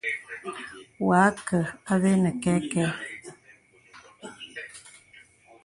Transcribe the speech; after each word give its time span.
Wà 1.07 1.17
àkə 1.29 1.59
avɛ 1.91 2.11
nə 2.23 2.29
kɛ̄kɛ. 2.43 2.83